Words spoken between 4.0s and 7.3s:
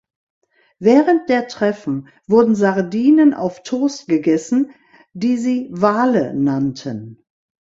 gegessen, die sie „Wale“ nannten.